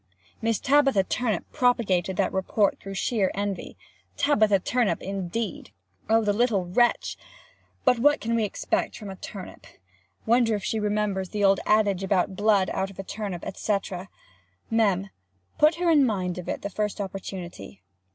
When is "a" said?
9.11-9.15, 12.97-13.03